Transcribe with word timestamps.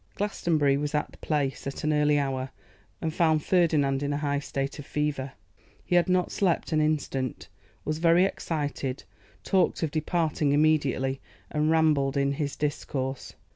Glastonbury 0.15 0.77
was 0.77 0.95
at 0.95 1.11
the 1.11 1.19
Place 1.19 1.67
at 1.67 1.83
an 1.83 1.93
early 1.93 2.17
hour, 2.17 2.49
and 3.01 3.13
found 3.13 3.43
Ferdinand 3.43 4.01
in 4.01 4.11
a 4.11 4.17
high 4.17 4.39
state 4.39 4.79
of 4.79 4.85
fever. 4.87 5.33
He 5.85 5.93
had 5.93 6.09
not 6.09 6.31
slept 6.31 6.71
an 6.71 6.81
instant, 6.81 7.49
was 7.85 7.99
very 7.99 8.25
excited, 8.25 9.03
talked 9.43 9.83
of 9.83 9.91
departing 9.91 10.53
immediately, 10.53 11.21
and 11.51 11.69
rambled 11.69 12.17
in 12.17 12.31
his 12.31 12.55
discourse. 12.55 13.33